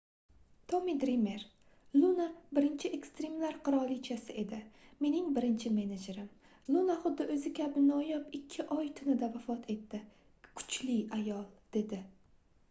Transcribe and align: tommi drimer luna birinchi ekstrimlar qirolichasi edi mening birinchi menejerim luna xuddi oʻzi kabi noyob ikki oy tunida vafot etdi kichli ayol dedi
tommi 0.71 0.93
drimer 1.01 1.41
luna 2.03 2.23
birinchi 2.59 2.89
ekstrimlar 2.97 3.59
qirolichasi 3.67 4.35
edi 4.45 4.61
mening 5.05 5.29
birinchi 5.37 5.73
menejerim 5.77 6.27
luna 6.77 6.95
xuddi 7.05 7.29
oʻzi 7.35 7.53
kabi 7.61 7.85
noyob 7.93 8.35
ikki 8.41 8.67
oy 8.79 8.91
tunida 9.03 9.33
vafot 9.39 9.69
etdi 9.77 10.01
kichli 10.61 10.97
ayol 11.23 11.45
dedi 11.79 12.05